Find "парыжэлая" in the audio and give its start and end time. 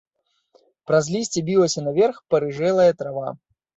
2.35-2.91